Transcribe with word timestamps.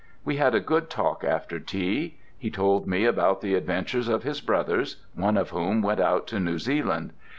We 0.25 0.37
had 0.37 0.55
a 0.55 0.59
good 0.59 0.89
talk 0.89 1.23
after 1.23 1.59
tea—he 1.59 2.49
told 2.49 2.87
me 2.87 3.05
about 3.05 3.41
the 3.41 3.53
adventures 3.53 4.07
of 4.07 4.23
his 4.23 4.41
brothers, 4.41 5.03
one 5.13 5.37
of 5.37 5.51
whom 5.51 5.83
went 5.83 5.99
out 5.99 6.25
to 6.29 6.39
New 6.39 6.57
Zealand. 6.57 7.13